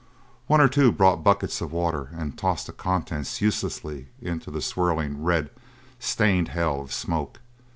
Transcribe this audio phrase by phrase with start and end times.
[0.47, 5.21] One or two brought buckets of water and tossed the contents uselessly into the swirling,
[5.23, 5.51] red
[5.99, 7.39] stained hell of smoke.